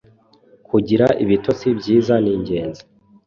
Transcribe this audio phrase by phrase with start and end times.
[0.67, 2.81] kugira ibitotsi byiza ningenzi.